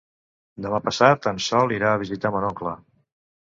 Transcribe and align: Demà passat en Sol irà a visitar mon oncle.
Demà 0.65 0.79
passat 0.85 1.29
en 1.33 1.43
Sol 1.49 1.75
irà 1.77 1.93
a 1.93 2.01
visitar 2.07 2.35
mon 2.39 2.51
oncle. 2.51 2.77